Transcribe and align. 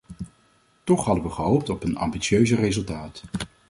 Toch 0.83 1.05
hadden 1.05 1.23
we 1.23 1.29
gehoopt 1.29 1.69
op 1.69 1.83
een 1.83 1.97
ambitieuzer 1.97 2.59
resultaat. 2.59 3.23